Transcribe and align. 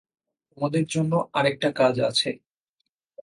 তোমাদের 0.49 0.85
জন্য 0.87 1.13
আরেকটা 1.33 1.69
কাজ 1.71 1.95
আছে। 2.01 2.29